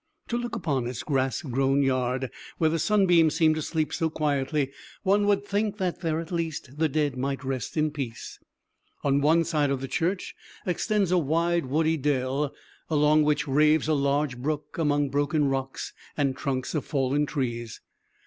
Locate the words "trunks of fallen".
16.35-17.27